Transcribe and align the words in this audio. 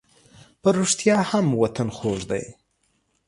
په 0.61 0.69
رښتیا 0.77 1.17
هم 1.31 1.45
وطن 1.61 1.87
خوږ 1.97 2.19
دی. 2.31 2.45